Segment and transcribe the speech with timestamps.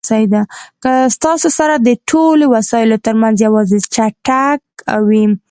[0.83, 4.61] که ستاسو سره د ټولو وسایلو ترمنځ یوازې څټک
[5.07, 5.25] وي.